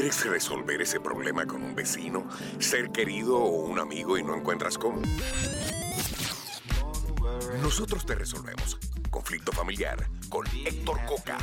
[0.00, 2.26] ¿Quieres resolver ese problema con un vecino,
[2.58, 5.02] ser querido o un amigo y no encuentras cómo?
[7.60, 8.78] Nosotros te resolvemos.
[9.10, 11.36] Conflicto familiar con Héctor Coca.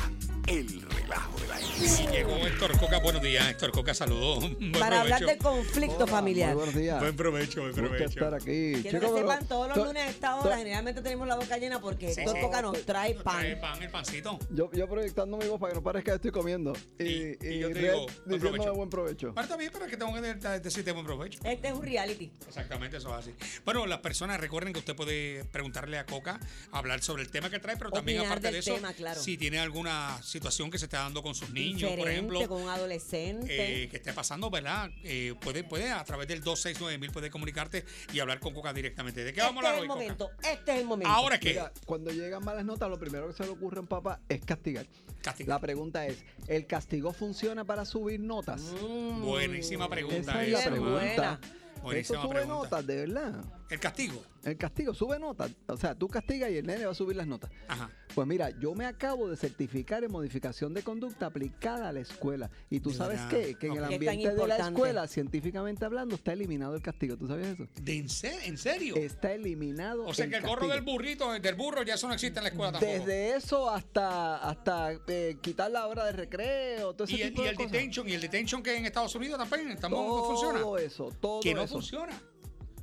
[0.48, 4.40] El relajo de la Y llegó Héctor Coca, buenos días, Héctor Coca, saludos.
[4.58, 6.48] Buen Para hablar del conflicto familiar.
[6.54, 7.00] Muy buenos días.
[7.00, 8.04] Buen provecho, buen Gusto provecho.
[8.08, 8.72] estar aquí.
[8.82, 11.36] Quiero Chico, que sepan, todos los to- lunes a esta to- hora generalmente tenemos la
[11.36, 12.40] boca llena porque Sí, Héctor sí.
[12.42, 13.60] Coca nos trae Trae pan.
[13.60, 14.38] pan, el pancito.
[14.50, 16.72] Yo, yo proyectando mi voz para que no parezca que estoy comiendo.
[16.98, 18.74] Y, Y- y y yo te digo, buen provecho.
[18.74, 19.26] buen provecho.
[19.32, 21.40] Bueno, está bien, pero es que tengo que de- decirte buen provecho.
[21.44, 22.32] Este es un reality.
[22.46, 23.34] Exactamente, eso es así.
[23.64, 26.40] Bueno, las personas recuerden que usted puede preguntarle a Coca,
[26.72, 29.20] hablar sobre el tema que trae, pero también Opinar aparte de eso, tema, claro.
[29.20, 32.68] si tiene alguna situación que se está dando con sus niños, por ejemplo, con un
[32.68, 33.82] adolescente.
[33.84, 34.90] eh, que esté pasando, ¿verdad?
[35.02, 39.24] Eh, puede, puede a través del 269 puede comunicarte y hablar con Coca directamente.
[39.24, 40.24] ¿De qué vamos este a es hablar el hoy, Coca?
[40.24, 40.48] momento.
[40.58, 41.10] Este es el momento.
[41.12, 41.50] Ahora qué?
[41.50, 44.44] Mira, cuando llegan malas notas, lo primero que se le ocurre a un papá es
[44.44, 44.86] castigar.
[45.22, 45.48] Castigar.
[45.56, 48.60] La pregunta es, ¿el castigo funciona para subir notas?
[48.82, 50.92] Mm, Buenísima pregunta Esa es la pregunta.
[50.92, 51.40] buena.
[51.82, 52.62] Buenísima Eso sube pregunta.
[52.62, 53.44] notas, de verdad.
[53.70, 54.22] El castigo.
[54.44, 55.50] El castigo sube notas.
[55.66, 57.50] O sea, tú castigas y el nene va a subir las notas.
[57.68, 57.90] Ajá.
[58.14, 62.50] Pues mira, yo me acabo de certificar en modificación de conducta aplicada a la escuela.
[62.70, 63.30] Y tú sabes verdad.
[63.30, 63.54] qué?
[63.56, 63.88] Que en el Ok.
[63.90, 67.18] ¿Qué tan ambiente de la escuela, científicamente hablando, está eliminado el castigo.
[67.18, 67.66] ¿Tú sabías eso?
[67.82, 68.96] ¿De en, se- en serio?
[68.96, 70.06] Está eliminado.
[70.06, 70.74] o sea que el gorro castigo.
[70.74, 72.90] del burrito, del burro, ya eso no existe en la escuela tampoco.
[72.92, 77.42] Desde eso hasta, hasta eh, quitar la hora de recreo, todo ese y el, tipo
[77.42, 77.72] y de el cosas.
[77.72, 80.82] detention, y el detention que en Estados Unidos también tampoco todo funciona.
[80.82, 81.74] eso, todo Que no eso.
[81.74, 82.18] funciona.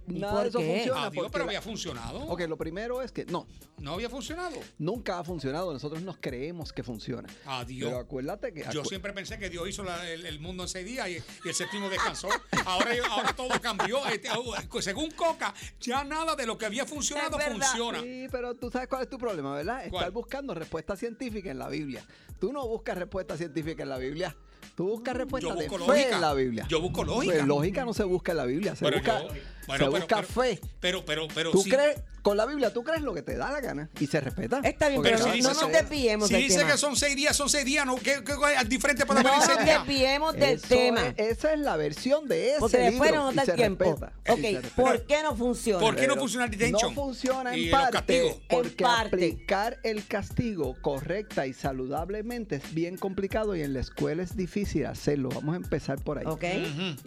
[0.08, 0.66] ¿Y Nada por de eso qué?
[0.76, 1.00] funciona.
[1.06, 2.20] Adiós, porque pero había funcionado.
[2.28, 3.48] Ok, lo primero es que no,
[3.80, 4.56] No había funcionado.
[4.78, 5.74] nunca ha funcionado.
[5.74, 7.28] Nosotros nos creemos que funciona.
[7.46, 7.90] Adiós.
[7.90, 8.66] Pero acuérdate que.
[8.72, 11.50] Yo siempre pensé que Dios hizo la- el, el mundo en seis días y, y
[11.50, 12.28] el séptimo descansó.
[12.66, 14.06] Ahora, ahora todo cambió.
[14.08, 18.02] Este, uh, según Coca, ya nada de lo que había funcionado funciona.
[18.02, 19.86] Sí, pero tú sabes cuál es tu problema, ¿verdad?
[19.90, 20.04] ¿Cuál?
[20.04, 22.06] Estar buscando respuesta científica en la Biblia.
[22.40, 24.36] Tú no buscas respuesta científica en la Biblia.
[24.76, 26.16] Tú buscas respuesta Yo de fe lógica.
[26.16, 26.66] en la Biblia.
[26.68, 27.34] Yo busco lógica.
[27.36, 29.30] Pues lógica no se busca en la Biblia, se Pero busca, yo-
[29.66, 30.60] se bueno, pero- busca pero- fe.
[30.80, 31.52] Pero, pero, pero.
[31.52, 31.70] Tú sí.
[31.70, 34.60] crees, con la Biblia tú crees lo que te da la gana y se respeta.
[34.64, 36.72] Está bien, pero si no, no nos desviemos Si del dice tema.
[36.72, 37.86] que son seis días, son seis días.
[37.86, 37.96] ¿no?
[37.98, 41.08] ¿Qué, qué, qué diferente puede no haber en nos desviemos del Eso tema.
[41.18, 43.52] es- esa es la versión de ese porque después libro no nos y da se
[43.52, 43.84] el tiempo.
[43.86, 44.62] respeta, Ok, se.
[44.82, 45.80] ¿por qué no funciona?
[45.80, 46.94] ¿Por qué no funciona el detention?
[46.96, 49.16] No funciona en parte porque En parte.
[49.16, 54.86] aplicar el castigo correcta y saludablemente es bien complicado y en la escuela es difícil
[54.86, 55.30] hacerlo.
[55.30, 56.26] Vamos a empezar por ahí.
[56.28, 56.44] Ok.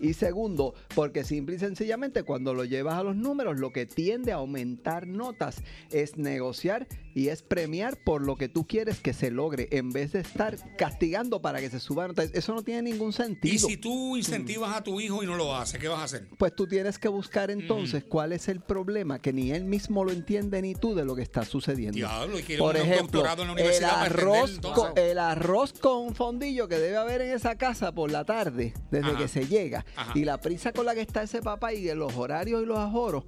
[0.00, 4.32] Y segundo, porque simple y sencillamente cuando lo llevas a los números, lo que tiende
[4.32, 6.86] a aumentar notas es negociar
[7.18, 10.56] y es premiar por lo que tú quieres que se logre, en vez de estar
[10.76, 12.30] castigando para que se suba notas.
[12.32, 13.52] Eso no tiene ningún sentido.
[13.52, 16.28] Y si tú incentivas a tu hijo y no lo hace, ¿qué vas a hacer?
[16.38, 18.08] Pues tú tienes que buscar entonces Mm.
[18.08, 21.22] cuál es el problema, que ni él mismo lo entiende ni tú de lo que
[21.22, 21.96] está sucediendo.
[21.96, 26.78] Diablo, y Por ejemplo, doctorado en la el arroz, con, el arroz con fondillo que
[26.78, 29.18] debe haber en esa casa por la tarde, desde Ajá.
[29.18, 30.12] que se llega, Ajá.
[30.14, 32.78] y la prisa con la que está ese papá y de los horarios y los
[32.78, 33.24] ajoros,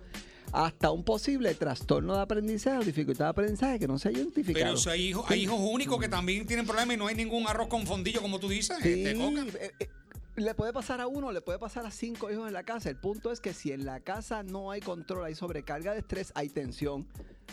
[0.53, 4.65] hasta un posible trastorno de aprendizaje o dificultad de aprendizaje que no se ha identificado.
[4.67, 7.47] Pero si hay, hijos, hay hijos únicos que también tienen problemas y no hay ningún
[7.47, 9.47] arroz con fondillo, como tú dices, Sí, este, Coca.
[9.59, 9.89] eh, eh,
[10.37, 12.89] le puede pasar a uno, le puede pasar a cinco hijos en la casa.
[12.89, 16.33] El punto es que si en la casa no hay control, hay sobrecarga de estrés,
[16.35, 17.07] hay tensión.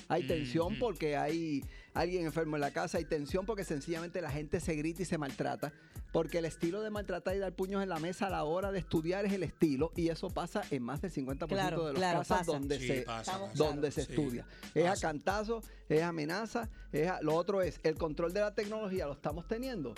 [0.09, 4.59] Hay tensión porque hay alguien enfermo en la casa, hay tensión porque sencillamente la gente
[4.59, 5.73] se grita y se maltrata.
[6.13, 8.79] Porque el estilo de maltratar y dar puños en la mesa a la hora de
[8.79, 12.39] estudiar es el estilo y eso pasa en más del 50% Claro, de claro, casas
[12.39, 12.51] pasa.
[12.53, 13.63] donde Sí, se, pasa, Estamos pasa.
[13.65, 14.45] donde se Sí, estudia.
[14.73, 19.05] Es a cantazo, es amenaza, es a- lo otro es el control de la tecnología,
[19.07, 19.93] lo estamos teniendo.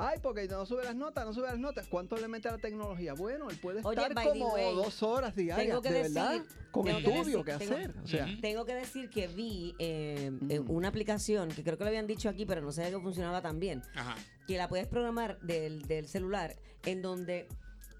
[0.00, 1.86] Ay, porque no sube las notas, no sube las notas.
[1.88, 3.14] ¿Cuánto le mete a la tecnología?
[3.14, 6.44] Bueno, él puede Oye, estar como way, dos horas diarias, tengo que de decir- verdad,
[6.70, 7.94] con tengo que estudio decir- que tengo- hacer.
[8.02, 8.26] O sea.
[8.40, 10.70] Tengo que decir que vi eh, eh, Mm.
[10.70, 13.60] una aplicación que creo que lo habían dicho aquí, pero no sabía que funcionaba tan
[13.60, 13.82] bien.
[13.94, 14.16] Ajá.
[14.46, 17.46] Que la puedes programar del, del celular en donde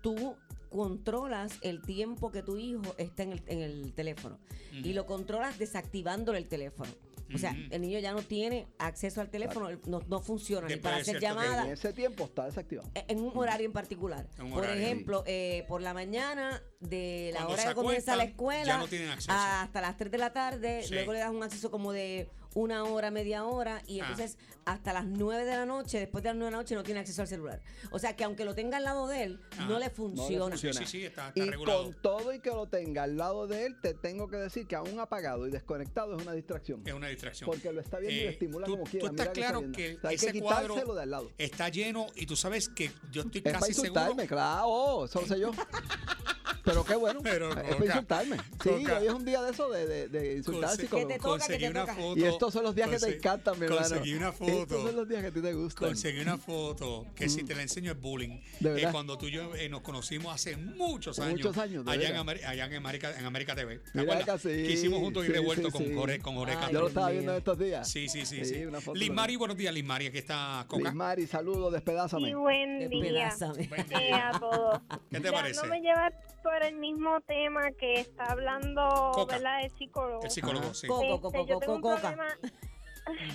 [0.02, 0.36] tú
[0.70, 4.38] controlas el tiempo que tu hijo está en el, en el teléfono.
[4.72, 6.90] Y lo controlas desactivándole el teléfono.
[7.34, 10.96] O sea, el niño ya no tiene acceso al teléfono, no, no funciona ni para
[10.96, 12.90] hacer llamadas en ese tiempo está desactivado.
[12.94, 14.26] en un horario en particular.
[14.36, 18.78] Por ejemplo, eh, por la mañana, de la Cuando hora que comienza la escuela ya
[18.78, 19.32] no tienen acceso.
[19.32, 20.94] hasta las 3 de la tarde, Sí.
[20.94, 24.04] luego le das un acceso como de una hora, media hora, y Ah.
[24.10, 26.82] entonces hasta las 9 de la noche, después de las 9 de la noche, no
[26.82, 27.60] tiene acceso al celular.
[27.90, 29.66] O sea que aunque lo tenga al lado de él, Ah.
[29.68, 30.56] no le funciona.
[30.56, 31.84] Sí, sí, sí, está, está Y regulado.
[31.84, 34.76] con todo y que lo tenga al lado de él, te tengo que decir que
[34.76, 36.82] aún apagado y desconectado es una distracción.
[36.86, 37.46] Es una distracción.
[37.50, 39.06] Porque lo está viendo y Eh, lo estimula tú, como quiera.
[39.06, 41.10] Tú Mira estás que está claro que O sea, hay ese que cuadro de al
[41.10, 41.30] lado.
[41.38, 44.16] está lleno y tú sabes que yo estoy Es para casi seguro.
[44.26, 45.50] claro, eso lo sé yo.
[46.64, 47.20] Pero qué bueno.
[47.22, 48.36] Pero, es para insultarme.
[48.36, 48.98] Sí, Coca.
[48.98, 51.08] hoy es un día de eso, de, de, de insultar al Conse- psicólogo.
[51.08, 51.94] Que te toca, que conseguí te una toca.
[51.94, 52.18] foto.
[52.20, 53.82] Y estos son los días que te encantan, mi hermano.
[53.82, 54.92] Conseguí una Estos son foto.
[54.92, 55.88] los días que a ti te gustan.
[55.88, 58.28] Conseguí una foto que si te la enseño es bullying.
[58.30, 58.40] Mm.
[58.64, 58.92] ¿De Eh, verdad?
[58.92, 61.32] cuando tú y yo eh, nos conocimos hace muchos años.
[61.40, 63.78] Muchos años, de allá en, allá en América, en América TV.
[63.92, 64.22] ¿Te acuerdas?
[64.24, 65.94] acá, sí, que hicimos juntos y sí, revuelto sí, con sí.
[65.94, 66.72] Jorge, con Jorge Ay, Castro.
[66.74, 67.88] Yo lo estaba viendo estos días.
[67.88, 68.64] Sí, sí, sí, Sí, sí.
[68.66, 69.14] una foto Liz también.
[69.16, 70.84] Mari, buenos días, Liz Mari, aquí está Coca.
[70.84, 72.34] Liz Mari, saludos, despedázame.
[72.34, 73.66] Buen día Despedázame.
[73.68, 74.28] Buen eh, día.
[74.28, 74.80] a todos.
[75.10, 75.60] ¿Qué te Ya parece?
[75.62, 76.10] No me lleva
[76.50, 79.36] por el mismo tema que está hablando, Coca.
[79.36, 79.62] ¿verdad?
[79.64, 80.22] El psicólogo.
[80.24, 80.86] El psicólogo, sí.
[80.88, 82.00] Coco, Este, coco, yo tengo coco, un coca.
[82.14, 82.26] problema.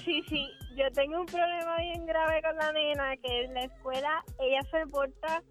[0.06, 0.48] Sí, sí,
[0.78, 4.88] yo tengo un problema bien grave con la nena, que en la escuela ella se
[4.88, 5.42] porta,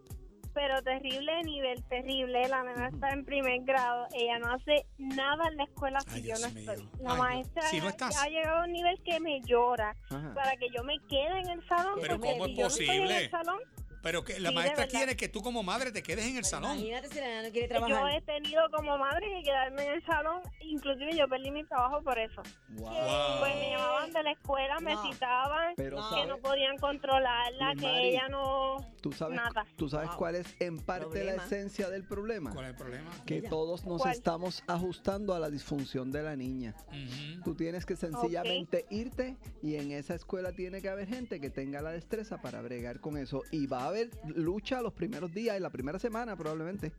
[0.55, 2.49] pero terrible, nivel terrible.
[2.49, 6.22] La nena está en primer grado, ella no hace nada en la escuela si Ay,
[6.22, 6.70] yo no mío.
[6.70, 6.88] estoy.
[6.94, 7.19] Ay, La Dios.
[7.19, 8.22] maestra Si no estás.
[8.22, 10.32] ha llegado a un nivel que me llora Ajá.
[10.34, 11.99] para que yo me quede en el salón.
[12.00, 13.25] Pero porque ¿cómo es si yo no estoy en posible?
[13.25, 13.60] el salón,
[14.05, 16.77] Pero que la Sí, maestra quiere que tú como madre te quedes en el salón.
[16.79, 18.12] Imagínate si la nena no quiere Yo trabajar.
[18.12, 22.19] he tenido como madre que quedarme en el salón, inclusive yo perdí mi trabajo por
[22.19, 22.43] eso.
[22.69, 22.93] Wow.
[23.41, 25.11] Pues me llamaban de la escuela, me No.
[25.12, 26.29] citaban, Pero que ¿sabes?
[26.29, 28.77] no podían controlarla, que Mari, ella no...
[29.01, 29.67] ¿Tú sabes, Nada.
[29.77, 30.19] ¿Tú sabes Wow.
[30.19, 31.37] cuál es en parte Problema.
[31.37, 32.53] la esencia del problema?
[32.53, 33.11] ¿Cuál es el problema?
[33.27, 33.49] Que Ella.
[33.49, 34.12] todos nos ¿Cuál?
[34.15, 36.75] estamos ajustando a la disfunción de la niña.
[36.89, 37.43] Ujú.
[37.43, 41.81] Tú tienes que sencillamente irte y en esa escuela tiene que haber gente que tenga
[41.81, 43.43] la destreza para bregar con eso.
[43.51, 43.91] Y va a
[44.35, 46.93] lucha los primeros días y la primera semana probablemente.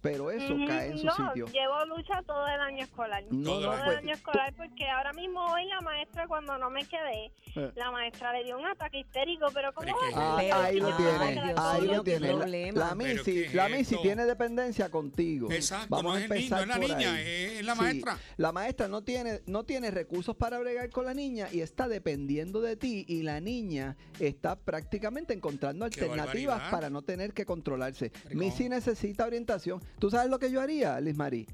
[0.00, 1.46] Pero eso cae en su no, sitio.
[1.46, 3.24] llevo lucha todo el año escolar.
[3.30, 6.56] No, Todo todo el el pues, año escolar porque ahora mismo hoy la maestra cuando
[6.58, 7.72] no me quedé, Eh.
[7.74, 10.64] la maestra le dio un ataque histérico, pero ¿cómo Pero es que- va a Ah,
[10.66, 12.28] ahí lo tiene, ahí lo tiene.
[12.28, 12.78] La, problema.
[12.80, 15.50] la Missy, ¿qué es la Missy tiene dependencia contigo.
[15.50, 17.24] Exacto, Vamos no a es el niño, empezar es la niña, ahí.
[17.58, 18.18] es la Sí, maestra.
[18.36, 22.60] La maestra no tiene, no tiene recursos para bregar con la niña y está dependiendo
[22.60, 26.70] de ti y la niña está prácticamente encontrando Qué alternativas barbaridad.
[26.70, 28.12] para no tener que controlarse.
[28.30, 29.82] Missy necesita orientación.
[29.98, 31.46] ¿Tú sabes lo que yo haría, Liz Marie?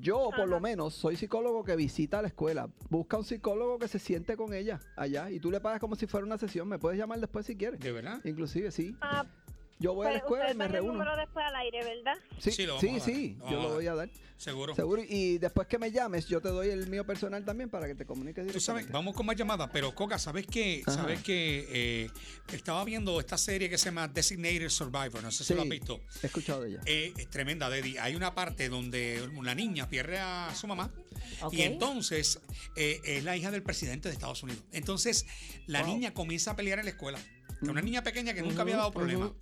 [0.00, 2.68] Yo, por lo menos, soy psicólogo que visita la escuela.
[2.88, 6.06] Busca un psicólogo que se siente con ella allá y tú le pagas como si
[6.06, 6.68] fuera una sesión.
[6.68, 7.80] Me puedes llamar después si quieres.
[7.80, 8.20] ¿De verdad?
[8.24, 8.96] Inclusive, sí.
[9.02, 9.26] Ah,
[9.78, 10.92] Yo voy a la escuela y me el reúno.
[10.92, 12.14] número después al aire, ¿verdad?
[12.38, 14.08] Sí, Sí, lo sí, a dar, sí, yo lo voy a dar.
[14.36, 14.74] Seguro.
[14.74, 15.02] Seguro.
[15.08, 18.04] Y después que me llames, yo te doy el mío personal también para que te
[18.04, 20.82] comuniques Tú sabes, vamos con más llamadas, pero Coca, ¿sabes qué?
[20.86, 20.96] Ajá.
[21.02, 22.10] ¿Sabes que eh,
[22.52, 25.22] estaba viendo esta serie que se llama Designated Survivor?
[25.22, 26.00] No sé si Sí, lo has visto.
[26.22, 26.80] he escuchado de ella.
[26.86, 27.96] Eh, es tremenda, Deddy.
[27.98, 30.90] Hay una parte donde una niña pierde a su mamá
[31.52, 32.40] y entonces
[32.76, 34.62] eh, es la hija del presidente de Estados Unidos.
[34.72, 35.26] Entonces
[35.66, 35.94] la Wow.
[35.94, 37.18] niña comienza a pelear en la escuela.
[37.60, 39.26] Que una niña pequeña que nunca había dado problema.
[39.26, 39.36] ujú.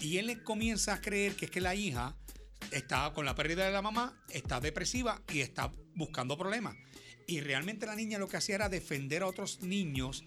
[0.00, 2.16] Y él le comienza a creer que es que la hija
[2.70, 6.76] está con la pérdida de la mamá, está depresiva y está buscando problemas.
[7.28, 10.22] Y realmente la niña lo que hacía era defender a otros niños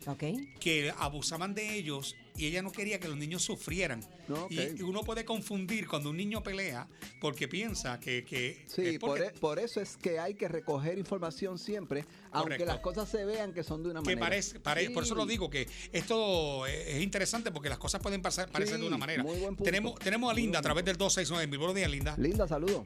[0.60, 4.01] que abusaban de ellos y ella no quería que los niños sufrieran.
[4.28, 6.88] No, y, y uno puede confundir cuando un niño pelea
[7.22, 8.25] porque piensa que...
[8.25, 12.06] que Sí, es por, porque- e- por eso es que hay que recoger información siempre,
[12.31, 14.19] aunque las cosas se vean que son de una que manera.
[14.22, 18.22] parece, pare- por eso lo digo, que esto es es interesante porque las cosas pueden
[18.22, 19.24] pasar, parecer Sí, de una manera.
[19.24, 19.63] muy buen punto.
[19.63, 22.16] Tenemos, tenemos a Linda a través del 269 mil buenos días, Linda.
[22.18, 22.86] Linda, saludos.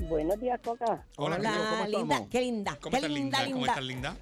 [0.00, 1.04] Buenos días, Coca.
[1.16, 1.68] Hola, Hola, Linda.
[1.70, 2.28] ¿cómo linda, estamos?
[2.30, 2.78] qué linda.
[2.80, 3.38] ¿Cómo qué estás, Linda?
[3.44, 4.16] linda, ¿Cómo estás, Linda?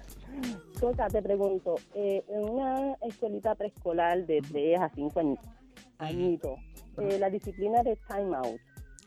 [0.79, 5.39] Coca, te pregunto, eh, en una escuelita preescolar de 3 a 5 añi-
[5.97, 6.59] añitos,
[6.97, 8.59] eh, la disciplina de time out,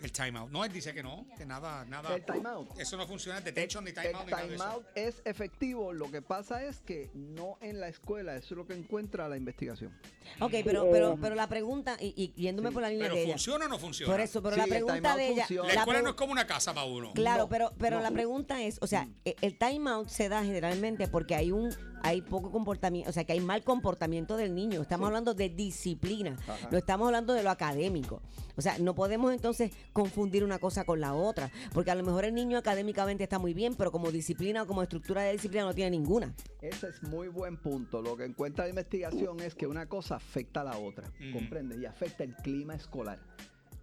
[0.04, 0.50] El timeout.
[0.50, 2.14] No, él dice que no, que nada, nada.
[2.14, 2.78] El timeout.
[2.78, 4.64] Eso no funciona, detention ni El timeout ni nada de eso.
[4.64, 8.66] timeout es efectivo, lo que pasa es que no en la escuela, eso es lo
[8.66, 9.92] que encuentra la investigación.
[10.40, 12.74] Ok, pero, Eh, pero, pero la pregunta, y, y yéndome Sí.
[12.74, 13.32] por la línea Pero de ella.
[13.32, 14.12] funciona o no funciona.
[14.12, 15.46] Por eso, pero Sí, la el pregunta timeout de ella.
[15.46, 15.68] funciona.
[15.68, 17.12] La la escuela no es como una casa para uno.
[17.14, 18.02] Claro, No, pero, pero no.
[18.02, 19.14] la pregunta es, o sea, Mm.
[19.24, 23.24] e- el time out se da generalmente porque hay un hay poco comportamiento, o sea,
[23.24, 24.82] que hay mal comportamiento del niño.
[24.82, 25.08] Estamos Sí.
[25.08, 26.68] hablando de disciplina, Ajá.
[26.70, 28.20] no estamos hablando de lo académico.
[28.56, 32.24] O sea, no podemos entonces confundir una cosa con la otra, porque a lo mejor
[32.26, 35.74] el niño académicamente está muy bien, pero como disciplina o como estructura de disciplina no
[35.74, 36.34] tiene ninguna.
[36.60, 38.02] Ese es muy buen punto.
[38.02, 41.32] Lo que encuentra la investigación es que una cosa afecta a la otra, Mm.
[41.32, 41.76] ¿comprende?
[41.78, 43.18] Y afecta el clima escolar.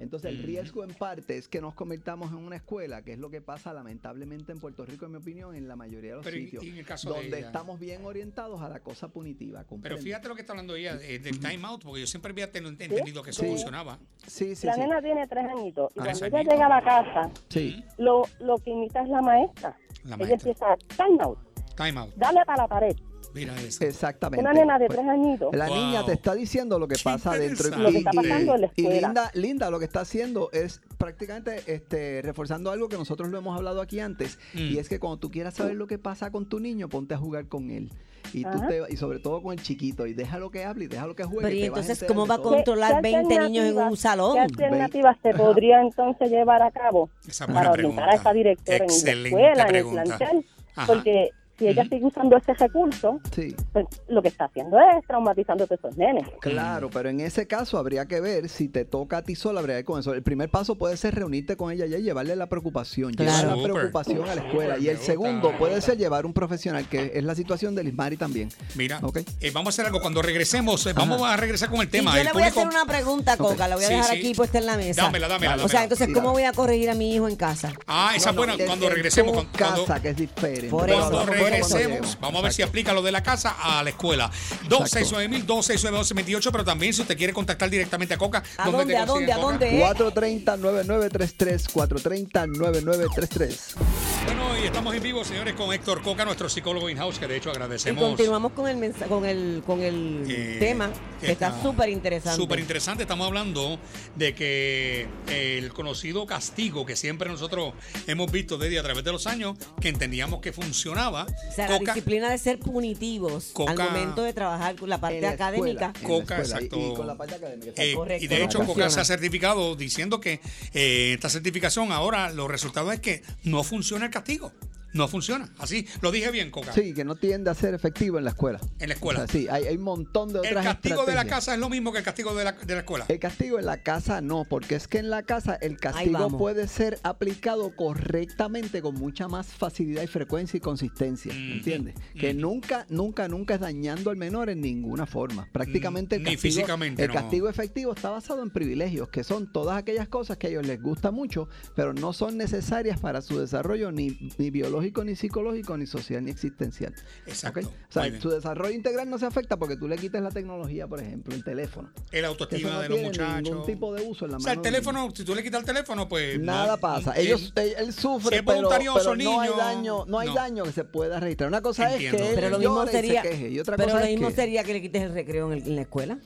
[0.01, 3.29] Entonces el riesgo en parte es que nos convirtamos en una escuela, que es lo
[3.29, 6.37] que pasa lamentablemente en Puerto Rico, en mi opinión, en la mayoría de los Pero
[6.37, 7.47] sitios, y en el caso de donde ella.
[7.47, 9.63] estamos bien orientados a la cosa punitiva.
[9.81, 12.65] Pero fíjate lo que está hablando ella eh, del timeout, porque yo siempre había ten-
[12.65, 13.47] entendido que eso Sí.
[13.49, 13.99] funcionaba.
[14.27, 14.79] Sí, sí, la sí.
[14.81, 16.51] nena tiene 3 añitos y Ah, cuando ella niña.
[16.53, 17.83] llega a la casa, Sí.
[17.97, 19.77] lo, lo que imita es la maestra.
[20.03, 20.51] La Ella maestra.
[20.51, 21.37] empieza, time out,
[21.75, 22.13] Timeout.
[22.15, 22.95] dale para la pared,
[23.33, 23.83] Mira eso.
[23.83, 24.41] Exactamente.
[24.41, 25.55] Una nena de Pues, tres añitos.
[25.55, 25.75] La Wow.
[25.77, 27.83] niña te está diciendo lo que Qué pasa dentro interesante.
[27.83, 28.81] Lo que está pasando en la y.
[28.81, 33.55] Linda, Linda lo que está haciendo es prácticamente este, reforzando algo que nosotros lo hemos
[33.57, 34.59] hablado aquí antes Mm.
[34.59, 37.17] y es que cuando tú quieras saber lo que pasa con tu niño ponte a
[37.17, 37.89] jugar con él
[38.33, 41.15] y tú te, y sobre todo con el chiquito y déjalo que hable y déjalo
[41.15, 42.51] que juegue Pero y entonces, ¿cómo va a todo.
[42.51, 44.33] ¿Qué- controlar qué 20 niños en un salón?
[44.35, 47.09] ¿Qué alternativas se podría entonces llevar a cabo
[47.47, 48.05] para orientar pregunta.
[48.05, 50.03] a esa directora en la Excelente escuela, en el pregunta.
[50.03, 50.45] plantel?
[50.75, 50.87] Ajá.
[50.87, 55.67] Porque si ella sigue usando ese recurso, Sí, pues lo que está haciendo es traumatizando
[55.69, 56.27] a esos nenes.
[56.39, 59.77] claro, pero en ese caso habría que ver si te toca a ti sola, habría
[59.77, 60.13] que con eso.
[60.13, 63.31] El primer paso puede ser reunirte con ella ya y llevarle la preocupación, Claro.
[63.41, 64.77] llevar la preocupación a la escuela.
[64.79, 68.49] Y el segundo puede ser llevar un profesional, que es la situación de Lismari también.
[68.75, 69.17] Mira, Ok.
[69.39, 70.01] eh, vamos a hacer algo.
[70.01, 72.13] Cuando regresemos, eh, vamos a regresar con el Y tema.
[72.13, 74.17] yo El le voy a hacer una pregunta, Coca, la voy a Sí, dejar sí.
[74.19, 75.03] aquí puesta en la mesa.
[75.03, 77.71] Dámela, dámela, O sea, entonces, ¿cómo voy a corregir a mi hijo en casa?
[77.87, 78.55] Ah, esa es buena.
[78.65, 80.69] Cuando regresemos, cuando- casa, que es diferente.
[80.69, 81.50] Por Pero eso, cuando hablamos por eso.
[81.51, 84.29] Regresemos, vamos a ver si aplica lo de la casa a la escuela.
[84.69, 88.43] 269 269 pero también si usted quiere contactar directamente a Coca.
[88.57, 89.81] ¿A dónde, te a dónde, a dónde?
[89.81, 94.10] 430-9933, 430-9933.
[94.25, 97.49] Bueno, y estamos en vivo, señores, con Héctor Coca, nuestro psicólogo in-house, que de hecho
[97.49, 98.03] Y agradecemos.
[98.03, 102.37] continuamos con el mensa- con el con el Eh, tema que que está súper interesante.
[102.37, 103.03] Súper interesante.
[103.03, 103.79] Estamos hablando
[104.15, 107.73] de que el conocido castigo que siempre nosotros
[108.07, 111.25] hemos visto desde a través de los años, que entendíamos que funcionaba.
[111.49, 115.21] O sea, la disciplina de ser punitivos Coca- al momento de trabajar con la parte
[115.21, 115.91] la académica.
[115.95, 116.77] escuela, Coca, y- exacto.
[116.79, 117.71] Y, con la parte académica.
[117.83, 120.39] Eh, Correcto, y de hecho, Coca se ha certificado diciendo que
[120.73, 124.51] eh, esta certificación ahora los resultados es que no funciona el castigo.
[124.93, 125.49] No funciona.
[125.57, 126.73] Así, lo dije bien, Coca.
[126.73, 128.59] Sí, que no tiende a ser efectivo en la escuela.
[128.79, 129.23] En la escuela.
[129.23, 131.59] O sea, sí, hay, hay un montón de el otras castigo de la casa es
[131.59, 133.05] lo mismo que el castigo de la, de la escuela.
[133.07, 136.67] El castigo en la casa no, porque es que en la casa el castigo puede
[136.67, 141.95] ser aplicado correctamente con mucha más facilidad y frecuencia y consistencia, Ujú, ¿entiendes?
[142.19, 142.39] Que ujú.
[142.41, 145.47] nunca, nunca, nunca es dañando al menor en ninguna forma.
[145.51, 147.13] Prácticamente el Ni castigo, físicamente, el no.
[147.13, 150.81] castigo efectivo está basado en privilegios, que son todas aquellas cosas que a ellos les
[150.81, 155.85] gusta mucho, pero no son necesarias para su desarrollo ni, ni biológico, ni psicológico, ni
[155.85, 156.93] social, ni existencial.
[157.25, 157.67] Exacto.
[157.67, 160.99] O sea, su desarrollo integral no se afecta porque tú le quites la tecnología, por
[161.01, 161.89] ejemplo, el teléfono.
[162.11, 163.41] El autoestima no de los muchachos.
[163.43, 165.59] ningún tipo de uso en la O sea, el mano teléfono, si tú le quitas
[165.61, 166.39] el teléfono, pues.
[166.39, 167.11] Nada no- pasa.
[167.13, 170.27] él- Ellos, él, él si sufre, es pero, pero no hay niño, daño, no hay
[170.29, 170.33] no.
[170.35, 171.47] daño que se pueda registrar.
[171.49, 172.17] Una cosa Entiendo.
[172.17, 174.05] es que él Pero lo mismo y sería, se queje, y otra pero cosa lo
[174.05, 176.17] es mismo que sería que le quites el recreo en, el- en la escuela.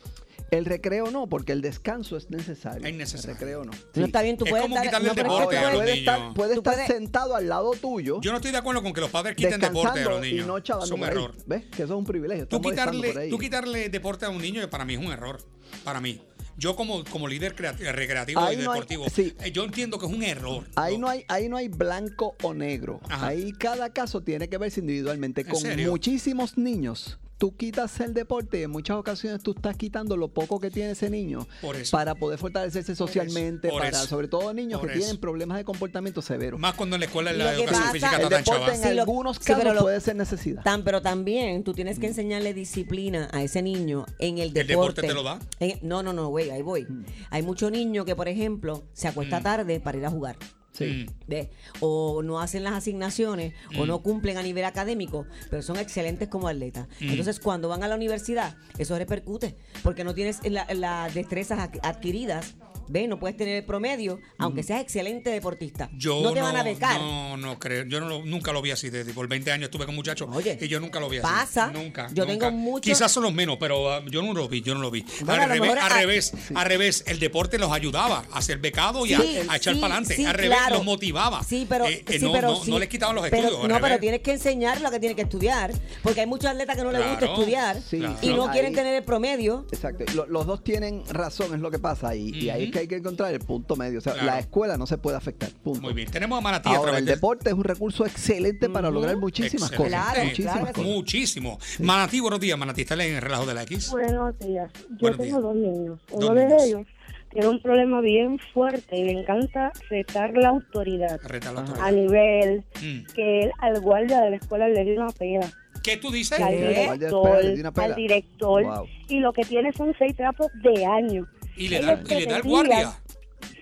[0.52, 2.88] El recreo no, porque el descanso es necesario.
[2.88, 3.32] Es necesario.
[3.34, 3.72] El recreo no.
[3.72, 4.04] No Sí.
[4.04, 5.62] está bien, tú Es puedes como dar- quitarle no, el pero es que deporte a
[5.62, 6.18] los puedes- puede estar,
[6.58, 9.36] estar puedes- sentado al lado tuyo, Yo no estoy de acuerdo con que los padres
[9.36, 10.48] quiten deporte a los y niños.
[10.48, 11.10] no es un ahí.
[11.10, 11.34] error.
[11.46, 11.64] ¿Ves?
[11.66, 12.48] Que eso es un privilegio.
[12.48, 15.40] Tú quitarle, tú quitarle deporte a un niño para mí es un error.
[15.84, 16.22] Para mí.
[16.58, 19.36] Yo como, como líder creati- recreativo Ahí y no hay- deportivo, sí.
[19.44, 20.64] eh, yo entiendo que es un error.
[20.78, 23.02] Ahí no hay, ahí no hay blanco o negro.
[23.10, 23.28] Ajá.
[23.28, 25.42] Ahí cada caso tiene que verse individualmente.
[25.42, 25.90] ¿En Con serio?
[25.92, 30.60] muchísimos niños, tú quitas el deporte y en muchas ocasiones tú estás quitando lo poco
[30.60, 31.96] que tiene ese niño Por eso.
[31.96, 35.66] para poder fortalecerse socialmente, por para eso, sobre todo niños por que tienen problemas de
[35.66, 36.58] comportamiento severo.
[36.58, 38.76] Más cuando en la escuela la que educación pasa- física El está tan deporte chava.
[38.76, 40.64] en Sí, algunos sí, casos pero lo- puede ser necesidad.
[40.64, 44.68] Tan, pero también tú tienes que enseñarle disciplina a ese niño en el deporte.
[44.74, 45.40] deporte te lo da?
[45.60, 46.88] En- no, no, no, güey, ahí voy.
[47.32, 49.44] Hay muchos niños que, por ejemplo, se acuesta Mm.
[49.44, 50.38] tarde para ir a jugar.
[50.78, 51.08] Sí.
[51.08, 51.14] Mm.
[51.28, 51.48] ¿Ves?
[51.80, 56.48] O no hacen las asignaciones o no cumplen a nivel académico, pero son excelentes como
[56.48, 56.88] atletas.
[57.00, 57.10] Mm.
[57.12, 61.80] Entonces, cuando van a la universidad, eso repercute, porque no tienes la- las destrezas ad-
[61.82, 62.56] adquiridas.
[62.88, 63.08] ¿Ves?
[63.10, 65.90] No puedes tener el promedio, aunque seas excelente deportista.
[65.98, 67.00] Yo no te van a becar.
[67.00, 67.86] No, no creo.
[67.86, 68.90] Yo no lo- nunca lo vi así.
[68.90, 71.24] Desde por 20 años estuve con muchachos Oye, y yo nunca lo vi así.
[71.28, 71.68] pasa.
[71.72, 72.08] Nunca.
[72.14, 72.48] Yo nunca.
[72.48, 74.62] tengo muchos- Quizás son los menos, pero ah, yo no lo vi.
[74.62, 75.04] Yo no lo vi.
[75.22, 77.04] Bueno, a al lo revés, mejor al a- revés, al revés.
[77.08, 80.16] El deporte los ayudaba a ser becado y a- Sí, a, echar sí, para adelante.
[80.16, 80.76] sí, al revés, claro.
[80.78, 81.44] los motivaba.
[81.44, 82.70] Sí, pero, Eh, eh, sí, no, pero no, sí.
[82.72, 83.68] no les quitaban los Pero- estudios.
[83.70, 85.72] no, pero tienes que enseñar lo que tiene que estudiar.
[86.04, 88.18] Porque hay muchos atletas que no les gusta estudiar Sí, Claro.
[88.22, 89.66] y no ahí- quieren tener el promedio.
[89.72, 90.06] Exacto.
[90.14, 92.16] Lo- los dos tienen razón, es lo que pasa.
[92.16, 92.72] Y, y ahí.
[92.76, 94.00] Que hay que encontrar el punto medio.
[94.00, 94.28] O sea, Claro.
[94.28, 95.50] la escuela no se puede afectar.
[95.64, 95.82] Punto.
[95.82, 96.12] Muy bien.
[96.12, 99.16] Tenemos a Manatí a Ahora, través el del- deporte es un recurso excelente para lograr
[99.18, 99.96] muchísimas Excelente.
[99.98, 100.12] cosas.
[100.14, 100.74] Claro, muchísimas claro sí.
[100.74, 100.92] cosas.
[100.92, 101.60] Muchísimo.
[101.80, 102.58] Manatí, buenos días.
[102.58, 103.90] Manatí, está en el relajo de la X.
[103.92, 104.72] Buenos días.
[104.74, 105.42] Yo Buenos tengo días.
[105.42, 106.00] dos niños.
[106.12, 106.64] Dos Uno de niños.
[106.64, 106.88] ellos
[107.32, 113.14] tiene un problema bien fuerte y le encanta retar la autoridad la a nivel Mm.
[113.14, 115.52] que él al guardia de la escuela le dio una pena.
[115.84, 116.40] ¿Qué tú dices?
[116.40, 117.86] Al director, le dio una pela.
[117.88, 118.64] al director.
[118.64, 118.88] Wow.
[119.10, 121.28] Y lo que tiene son seis trapos de año.
[121.58, 122.92] Y le da, y le da el guardia.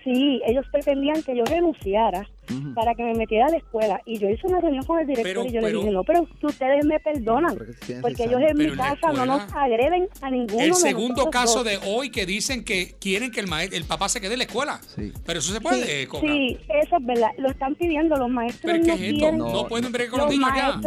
[0.02, 2.28] Sí, ellos pretendían que yo renunciara
[2.74, 3.98] para que me metiera a la escuela.
[4.04, 6.04] Y yo hice una reunión con el director Pero- y yo pero- le dije, no,
[6.04, 7.56] pero que ustedes me perdonan.
[8.02, 11.64] Porque ellos en mi en casa no nos agreden a ninguno El segundo caso dos.
[11.64, 14.44] de hoy que dicen que quieren que el, maest- el papá se quede en la
[14.44, 14.78] escuela.
[14.94, 15.10] Sí.
[15.24, 16.26] Pero eso se puede, Sí, Coca.
[16.26, 17.30] sí, eso es verdad.
[17.38, 18.70] Lo están pidiendo los maestros.
[18.72, 19.18] ¿Pero qué no es esto?
[19.20, 20.80] quieren- No, No, pueden bregar con los los niños ya.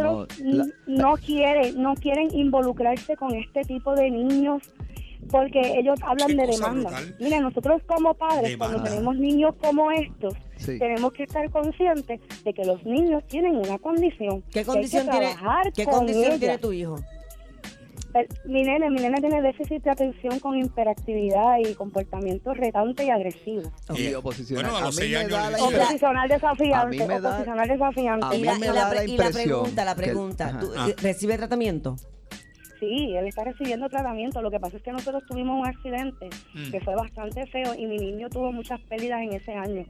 [0.44, 4.62] la- no quieren, no quieren involucrarse con este tipo de niños
[5.30, 6.90] porque ellos hablan de demanda.
[6.90, 7.16] brutal.
[7.20, 10.78] Mira, nosotros como padres, cuando tenemos niños como estos, Sí.
[10.78, 14.42] tenemos que estar conscientes de que los niños tienen una condición.
[14.42, 16.38] ¿Qué que hay que condición tiene, trabajar ¿qué con condición ella.
[16.38, 16.96] tiene tu hijo?
[18.46, 23.70] Mi nene, mi nene tiene déficit de atención con hiperactividad y comportamiento retante y agresivo.
[23.94, 24.64] Y oposicional.
[24.64, 28.26] bueno, a los mí me da la desafiante, me da- oposicional desafiante.
[28.26, 30.48] a Y mí la, me y da la y pregunta, la que- pregunta.
[30.48, 30.58] ajá.
[30.58, 30.72] ¿tú,
[31.02, 31.96] ¿Recibe tratamiento?
[32.80, 34.40] Sí, él está recibiendo tratamiento.
[34.40, 36.70] Lo que pasa es que nosotros tuvimos un accidente Mm.
[36.70, 39.84] que fue bastante feo y mi niño tuvo muchas pérdidas en ese año.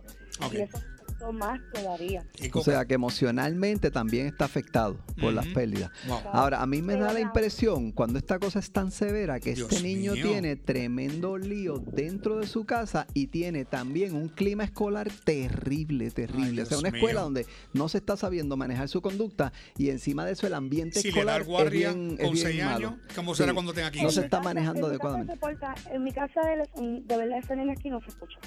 [0.53, 0.79] Y eso
[1.19, 2.25] afectó más todavía.
[2.55, 5.91] O sea que emocionalmente también está afectado por las pérdidas.
[6.07, 6.19] Wow.
[6.33, 9.71] Ahora, a mí me da la impresión cuando esta cosa es tan severa que Dios
[9.71, 10.27] este niño mío.
[10.29, 16.49] tiene tremendo lío dentro de su casa y tiene también un clima escolar terrible, terrible.
[16.49, 17.25] Ay, o sea, una escuela mío.
[17.25, 21.09] donde no se está sabiendo manejar su conducta y encima de eso el ambiente Si
[21.11, 22.89] le da escolar el guardia es bien, es con bien 6 malo.
[22.89, 23.55] años, ¿cómo será Sí.
[23.55, 24.11] cuando tenga No 15?
[24.11, 25.83] se En mi está manejando en mi casa adecuadamente.
[25.89, 26.41] se en mi casa,
[26.75, 28.39] un- de verdad, ese nene aquí no se escucha.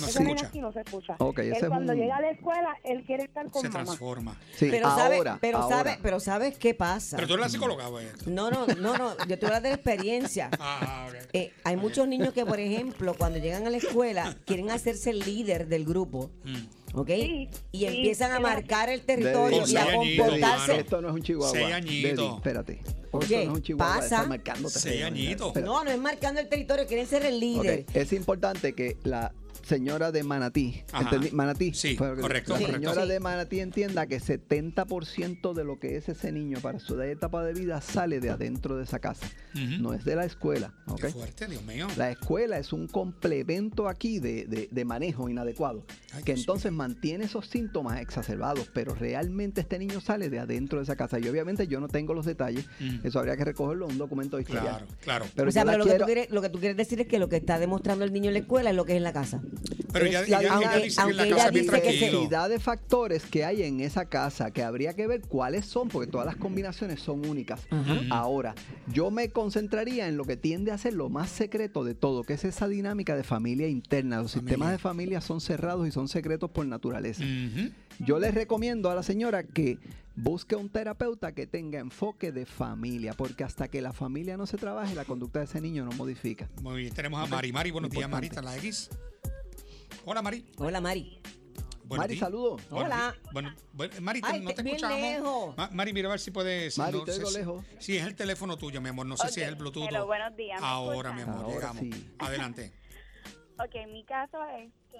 [0.00, 0.46] No se escucha.
[0.46, 1.16] aquí no se escucha.
[1.18, 3.68] Ok, Él ese es cuando un- llega a la escuela, él quiere estar con Se
[3.68, 3.84] mamá.
[3.84, 4.36] transforma.
[4.56, 5.76] Sí, Pero sabe, ahora, pero ahora.
[5.76, 7.16] sabe, pero sabes qué pasa.
[7.16, 8.06] Pero tú eres la psicóloga, güey.
[8.26, 9.16] No, no, no, no.
[9.26, 10.50] Yo te voy a de la experiencia.
[10.60, 11.14] Ah, ok.
[11.32, 15.20] Eh, hay muchos niños que, por ejemplo, cuando llegan a la escuela, quieren hacerse el
[15.20, 16.98] líder del grupo, Mm.
[16.98, 17.08] ¿ok?
[17.08, 20.40] Sí, y sí, empiezan a marcar el territorio y a comportarse.
[20.40, 20.72] mano.
[20.74, 21.52] Esto no es un chihuahua.
[21.52, 22.36] Seis añitos.
[22.36, 22.80] Espérate.
[23.10, 24.28] Oye, no es un chihuahua, pasa.
[24.34, 24.54] está.
[24.68, 25.54] Seis añitos.
[25.56, 27.86] No, no es marcando el territorio, quieren ser el líder.
[27.94, 30.82] Es importante que la señora de Manatí.
[31.32, 33.08] Manatí, Sí, correcto, señora Sí.
[33.08, 37.52] de Manatí entienda que 70% de lo que es ese niño para su etapa de
[37.54, 39.26] vida sale de adentro de esa casa,
[39.80, 41.00] no es de la escuela, ¿ok?
[41.00, 41.86] Qué fuerte, Dios mío.
[41.96, 45.84] La escuela es un complemento aquí de, de- de manejo inadecuado,
[46.14, 50.84] Ay, que entonces mantiene esos síntomas exacerbados, pero realmente este niño sale de adentro de
[50.84, 51.18] esa casa.
[51.18, 52.66] Y obviamente yo no tengo los detalles,
[53.02, 54.62] eso habría que recogerlo en un documento de historia.
[54.62, 55.26] Claro, claro.
[55.34, 57.18] Pero o sea, pero lo, que tú quieres, lo que tú quieres decir es que
[57.18, 59.12] lo que está demostrando el niño en la escuela es lo que es en la
[59.12, 59.40] casa.
[59.92, 62.48] Pero es ella, la ella- ella aunque- dice que en la casa dice que cantidad
[62.48, 66.26] de factores que hay en esa casa que habría que ver cuáles son, porque todas
[66.26, 67.66] las combinaciones son únicas.
[68.10, 68.54] Ahora,
[68.92, 72.34] yo me concentraría en lo que tiende a ser lo más secreto de todo, que
[72.34, 74.20] es esa dinámica de familia interna.
[74.22, 74.48] Los Familia.
[74.50, 77.24] sistemas de familia son cerrados y son secretos por naturaleza.
[77.98, 79.78] Yo les recomiendo a la señora que
[80.14, 84.56] busque un terapeuta que tenga enfoque de familia, porque hasta que la familia no se
[84.56, 86.48] trabaje, la conducta de ese niño no modifica.
[86.62, 87.52] Muy bien, tenemos a Mari.
[87.52, 88.26] Mari, buenos días, Mari, Importante.
[88.26, 88.90] está en la X.
[90.04, 90.44] Hola, Mari.
[90.58, 91.20] Hola, Mari.
[91.84, 92.62] Buenos Mari, saludos.
[92.70, 93.14] Hola.
[93.32, 95.00] Bueno, bueno, Mari, te- Ay, no te escuchamos.
[95.00, 95.56] lejos.
[95.56, 96.76] Ma- Mari, mira a ver si puedes.
[96.76, 97.64] Mari, no te sé oigo si- lejos.
[97.78, 99.06] Sí, es el teléfono tuyo, mi amor.
[99.06, 99.88] No sé si es el Bluetooth.
[99.88, 100.60] Hello, o- buenos días.
[100.60, 101.80] ¿me Ahora, mi amor, Ahora llegamos.
[101.80, 102.14] sí.
[102.18, 102.72] Adelante.
[103.60, 104.98] Ok, mi caso es que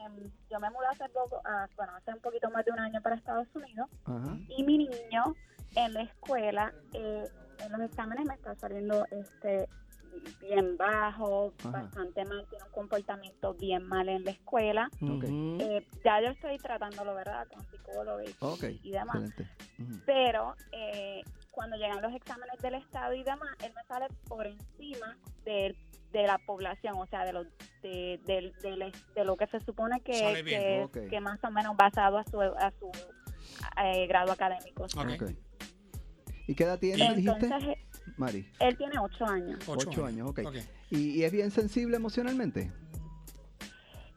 [0.51, 3.15] yo me mudé hace poco, ah, bueno, hace un poquito más de un año para
[3.15, 4.37] Estados Unidos Ajá.
[4.49, 5.37] y mi niño
[5.77, 7.23] en la escuela, eh,
[7.61, 9.69] en los exámenes me está saliendo este
[10.41, 11.71] bien bajo, Ajá.
[11.71, 14.91] bastante mal, tiene un comportamiento bien mal en la escuela.
[15.61, 17.47] Eh, ya yo estoy tratándolo, ¿verdad?
[17.53, 18.21] Con psicólogo
[18.83, 19.33] y, demás.
[20.07, 25.17] Pero eh, cuando llegan los exámenes del Estado y demás, él me sale por encima
[25.45, 25.77] de,
[26.13, 27.45] de la población, o sea, de lo,
[27.83, 32.19] de, del- del- de lo que se supone que, que, que más o menos basado
[32.19, 32.91] a su, a su
[33.85, 34.87] eh, grado académico.
[36.47, 37.31] ¿Y qué edad tiene, dijiste?
[37.47, 37.85] Entonces, eh,
[38.17, 38.51] Mari.
[38.61, 39.59] él tiene ocho años.
[39.67, 40.41] Ocho, Ocho años, ok.
[40.47, 40.57] Ok.
[40.91, 42.71] ¿Y, y es bien sensible emocionalmente?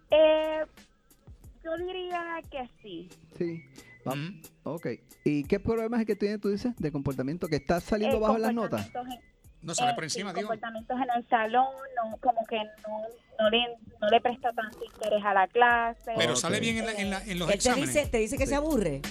[0.09, 0.61] Eh,
[1.63, 3.09] yo diría que sí.
[3.37, 3.63] Sí.
[4.07, 4.75] Va- Ujú.
[4.75, 4.87] Ok.
[5.23, 7.47] ¿Y qué problemas es que tiene, tú dices, de comportamiento?
[7.47, 8.91] ¿Que está saliendo Eh, bajo en las notas?
[9.61, 10.47] No sale eh, por encima, digo.
[10.47, 13.01] comportamientos en el salón, no, como que no,
[13.39, 13.59] no, le,
[14.01, 16.11] no le presta tanto interés a la clase.
[16.17, 16.39] Pero Ok.
[16.39, 17.93] sale bien en, la- en la- en los Él te exámenes.
[17.93, 18.49] dice, te dice que Sí.
[18.49, 19.01] se aburre.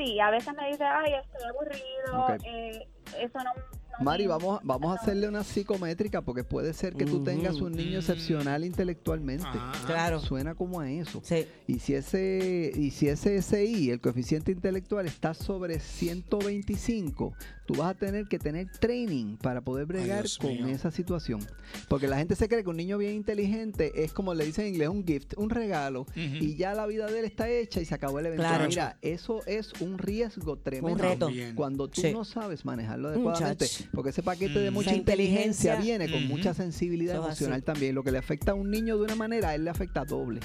[0.00, 3.52] Sí, a veces me dice, ay, estoy aburrido, eh, eso no...
[4.00, 7.72] Mari, vamos, a- vamos a hacerle una psicométrica porque puede ser que tú tengas un
[7.72, 9.46] niño excepcional intelectualmente.
[9.86, 10.20] Claro.
[10.20, 11.20] Suena como a eso.
[11.22, 11.46] Sí.
[11.66, 17.34] Y si ese y si ese SI, el coeficiente intelectual está sobre 125,
[17.66, 20.66] tú vas a tener que tener training para poder bregar con mío.
[20.68, 21.40] esa situación.
[21.88, 24.72] Porque la gente se cree que un niño bien inteligente es como le dicen en
[24.74, 27.94] inglés un gift, un regalo y ya la vida de él está hecha y se
[27.94, 28.42] acabó el evento.
[28.44, 28.66] Claro.
[28.68, 31.02] Mira, eso es un riesgo tremendo.
[31.02, 31.26] reto.
[31.26, 31.54] También.
[31.54, 32.12] Cuando tú Sí.
[32.12, 33.89] no sabes manejarlo adecuadamente, Muchacho.
[33.92, 34.74] Porque ese paquete de Mm.
[34.74, 35.76] mucha inteligencia, inteligencia.
[35.76, 36.36] viene con Ujú.
[36.36, 37.44] mucha sensibilidad Eso así.
[37.44, 37.94] emocional también.
[37.94, 40.40] Lo que le afecta a un niño de una manera, a él le afecta doble.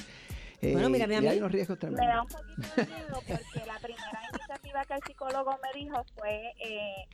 [0.62, 1.36] Bueno, Eh, mira, mira, y hay mira.
[1.38, 5.52] unos riesgos Me da un poquito de miedo porque la primera iniciativa que el psicólogo
[5.62, 7.08] me dijo fue, eh,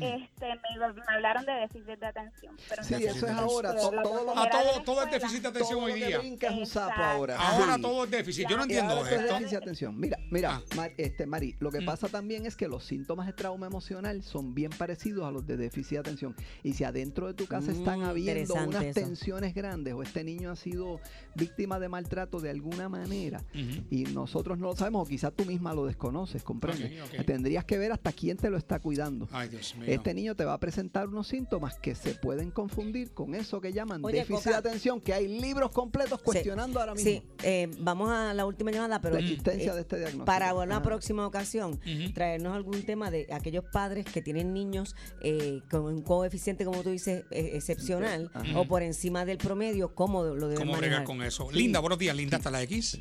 [0.00, 2.56] este, me, me hablaron de déficit de atención.
[2.68, 3.74] Pero Sí, eso es ahora.
[3.74, 6.18] todo lo que A todo, todo es déficit de atención todo hoy día.
[6.18, 7.36] brinca es un sapo ahora.
[7.38, 7.82] Ahora Sí.
[7.82, 8.48] todo es déficit.
[8.48, 9.34] Yo no entiendo ahora esto es esto.
[9.34, 9.98] déficit de atención.
[10.00, 10.62] Mira, mira, Ah.
[10.76, 11.86] Mar- este, Mari, lo que Mm.
[11.86, 15.56] pasa también es que los síntomas de trauma emocional son bien parecidos a los de
[15.56, 16.36] déficit de atención.
[16.62, 19.00] Y si adentro de tu casa están Mm, habiendo interesante unas eso.
[19.00, 21.00] tensiones grandes o este niño ha sido
[21.34, 23.42] víctima de maltrato de alguna manera
[23.90, 27.00] y nosotros no lo sabemos o quizás tú misma lo desconoces, ¿comprendes?
[27.02, 27.26] Ok, ok.
[27.26, 29.28] Tendrías que ver hasta quién te lo está cuidando.
[29.32, 29.81] Ay, Dios mío.
[29.86, 33.72] Este niño te va a presentar unos síntomas que se pueden confundir con eso que
[33.72, 34.50] llaman Oye, déficit Coca.
[34.50, 38.70] de atención, que hay libros completos cuestionando ahora mismo Sí, eh, vamos a la última
[38.70, 40.24] llamada, pero la existencia eh, de este diagnóstico.
[40.24, 40.82] para una Ajá.
[40.82, 41.80] próxima ocasión
[42.14, 46.90] traernos algún tema de aquellos padres que tienen niños eh, con un coeficiente, como tú
[46.90, 48.58] dices, eh, excepcional Ajá.
[48.58, 51.04] o por encima del promedio, cómo lo deben ¿Cómo bregar manejar.
[51.04, 51.48] con eso?
[51.50, 51.56] Sí.
[51.58, 52.16] Linda, buenos días.
[52.16, 52.98] Linda hasta la X.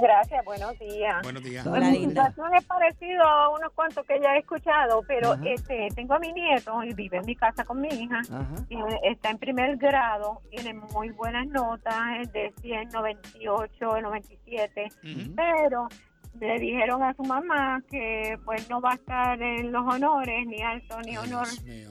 [0.00, 1.22] Gracias, buenos días.
[1.22, 1.66] Buenos días.
[1.66, 2.26] Hola, mi linda.
[2.28, 5.42] situación es parecido a unos cuantos que ya he escuchado, pero Ajá.
[5.44, 8.20] este tengo a mi nieto y vive en mi casa con mi hija.
[8.68, 15.34] Y está en primer grado, tiene muy buenas notas, es de 100, 98, 97, Ujú.
[15.36, 15.88] pero
[16.40, 20.62] le dijeron a su mamá que pues no va a estar en los honores, ni
[20.62, 21.88] alto ni Ay, honor Dios mío.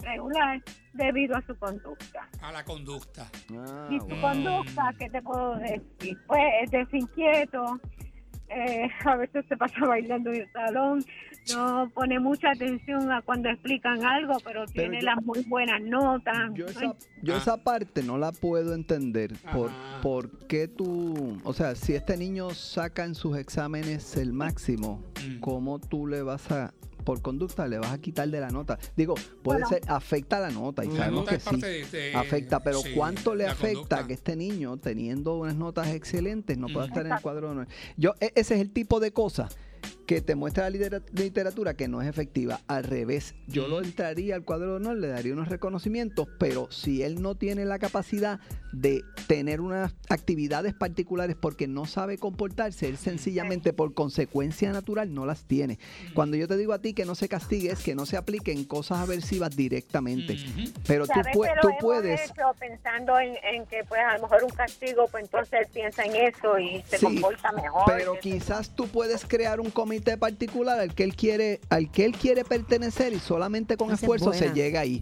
[0.94, 2.28] Debido a su conducta.
[2.42, 3.28] A la conducta.
[3.54, 6.18] Ah, Y su conducta, ¿qué te puedo decir?
[6.28, 7.80] Pues es desinquieto,
[8.50, 11.04] eh, a veces se pasa bailando en el salón,
[11.56, 16.52] no pone mucha atención a cuando explican algo, pero tiene yo- las muy buenas notas.
[16.54, 17.38] Yo esa, yo Ah.
[17.38, 19.32] esa parte no la puedo entender.
[19.54, 25.02] Por, por qué tú, o sea, si este niño saca en sus exámenes el máximo,
[25.26, 25.40] Mm.
[25.40, 28.78] ¿cómo tú le vas a, por conducta, le vas a quitar de la nota?
[28.96, 29.68] Digo, puede Bueno.
[29.70, 31.92] ser, afecta la nota y La La sabemos nota que es parte sí.
[31.92, 34.08] de- de- Afecta, pero sí, ¿cuánto le afecta conducta.
[34.08, 36.90] que este niño, teniendo unas notas excelentes, no pueda Mm.
[36.90, 37.68] estar en el cuadro de honor?
[37.98, 39.56] Yo, e- ese es el tipo de cosas
[40.06, 42.60] que te muestra la litera- literatura que no es efectiva.
[42.68, 43.86] Al revés, yo lo Mm.
[43.86, 47.80] entraría al cuadro de honor, le daría unos reconocimientos, pero si él no tiene la
[47.80, 48.40] capacidad
[48.72, 55.26] de tener unas actividades particulares porque no sabe comportarse, él sencillamente por consecuencia natural no
[55.26, 55.80] las tiene.
[56.14, 58.64] Cuando yo te digo a ti que no se castigue, es que no se apliquen
[58.66, 60.38] cosas aversivas directamente.
[60.88, 62.22] Pero tú, Pero tú hemos puedes...
[62.32, 66.04] hecho pensando en, en que pues a lo mejor un castigo, pues entonces él piensa
[66.04, 67.84] en eso y se Sí, comporta mejor.
[67.88, 72.14] Pero quizás tú puedes crear un comité particular al que él quiere, al que él
[72.14, 75.02] quiere pertenecer y solamente con esfuerzo se llega ahí.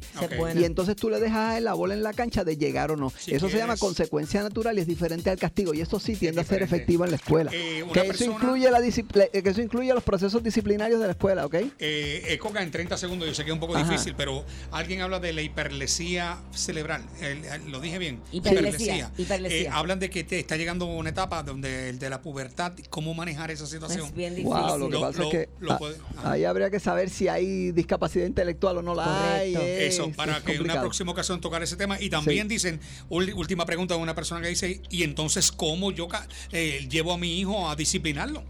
[0.56, 2.96] Y entonces tú le dejas a él la bola en la cancha de llegar o
[2.96, 3.10] no.
[3.10, 5.74] Si eso se llama consecuencia natural y es diferente al castigo.
[5.74, 7.52] Y eso sí tiende a ser efectivo en la escuela.
[7.54, 11.12] Eh, que, eso persona- incluye la eh, que eso incluye los procesos disciplinarios de la
[11.12, 11.54] escuela, ¿ok?
[11.56, 13.90] Eh, eh, Coca, en 30 segundos, yo sé que es un poco Ajá.
[13.90, 17.04] difícil, pero alguien habla de la hiperlesía cerebral.
[17.22, 18.22] El- el- lo dije bien.
[18.32, 19.62] Hiperlesía, hiperlesía.
[19.62, 23.14] Eh, hablan de que te está llegando una etapa donde el de la pubertad, cómo
[23.14, 24.08] manejar esa situación.
[24.08, 24.52] Es bien difícil.
[24.58, 27.28] Wow, lo que Lo- pasa lo- es que lo puede- ahí habría que saber si
[27.28, 29.54] hay discapacidad intelectual o no la hay.
[29.54, 29.60] Correcto.
[29.80, 32.00] eh, Eso, es para que en una próxima ocasión tocar ese tema.
[32.02, 36.08] Y también dicen, ul- última pregunta de una persona que dice, ¿y entonces cómo yo
[36.52, 38.44] eh, llevo a mi hijo a disciplinarlo?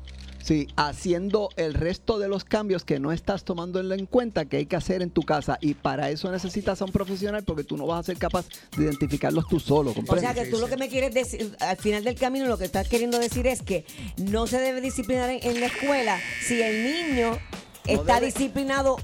[0.44, 4.66] Sí, haciendo el resto de los cambios que no estás tomando en cuenta que hay
[4.66, 5.58] que hacer en tu casa.
[5.62, 8.84] Y para eso necesitas a un profesional porque tú no vas a ser capaz de
[8.84, 9.92] identificarlos tú solo.
[9.92, 10.34] O sea ¿comprendes?
[10.34, 13.20] que tú lo que me quieres decir, al final del camino lo que estás queriendo
[13.20, 13.86] decir es que
[14.18, 17.38] no se debe disciplinar en, en la escuela si el niño
[17.86, 18.98] está debe- disciplinado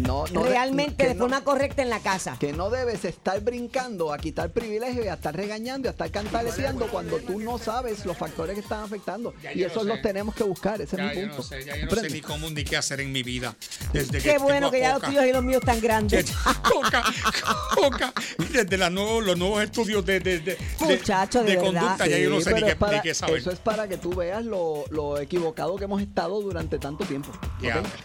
[0.00, 2.36] no, no de- realmente que de no- forma correcta en la casa.
[2.40, 6.10] Que no debes estar brincando a quitar privilegios y a estar regañando y a estar
[6.10, 9.34] cantaleciendo cuando tú no sabes los factores que están afectando.
[9.42, 10.02] Ya y yo esos lo los sé.
[10.02, 10.80] tenemos que buscar.
[10.80, 11.42] Ese Ya es mi yo punto.
[11.42, 13.54] no sé, ya yo no sé ni cómo ni qué hacer en mi vida.
[13.92, 16.26] Desde que Qué bueno tengo a que ya los tuyos y los míos están grandes.
[16.62, 17.04] Coca,
[17.74, 18.12] Coca,
[18.52, 22.18] desde la nuevo- los nuevos estudios de, de, de, de- Muchacho, de de conducta, ya
[22.18, 23.36] yo no sé ni qué, para- ni qué saber.
[23.38, 27.30] Eso es para que tú veas lo, lo equivocado que hemos estado durante tanto tiempo.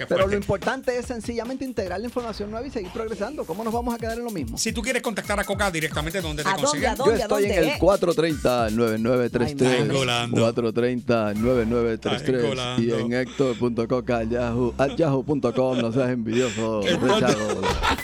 [0.08, 3.46] Pero lo importante es sencillamente integrar la información nueva y seguir progresando.
[3.46, 4.58] ¿Cómo nos vamos a quedar en lo mismo?
[4.58, 6.96] Si tú quieres contactar a Coca directamente, ¿dónde te ¿A dónde, consiguen?
[6.98, 7.78] Yo estoy en el eh?
[7.80, 9.66] 430-9933.
[9.66, 10.34] Ay, madre.
[10.34, 12.80] 430-9933.
[12.80, 15.80] Y en hector.coca.yahoo, yahoo.com.
[15.80, 16.82] No seas envidioso.
[17.02, 17.38] Richard,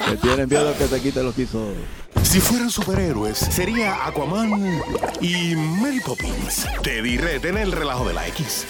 [0.09, 1.73] que tienen miedo que te quite los quisos.
[2.23, 4.79] Si fueran superhéroes, sería Aquaman
[5.21, 6.65] y Mary Poppins.
[6.81, 8.65] Teddy Red en el relajo de la X.